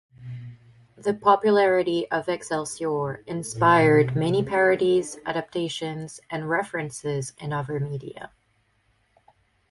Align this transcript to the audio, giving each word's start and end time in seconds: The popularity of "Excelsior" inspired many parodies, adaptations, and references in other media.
The 0.97 1.13
popularity 1.13 2.09
of 2.09 2.27
"Excelsior" 2.27 3.17
inspired 3.27 4.15
many 4.15 4.41
parodies, 4.43 5.19
adaptations, 5.27 6.19
and 6.31 6.49
references 6.49 7.33
in 7.37 7.53
other 7.53 7.79
media. 7.79 8.31